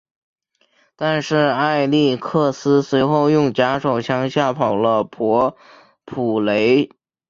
[0.95, 5.55] 但是艾力克斯随后用假手枪吓跑了伯
[6.05, 6.89] 普雷。